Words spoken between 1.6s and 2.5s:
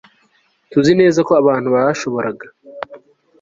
bashoboraga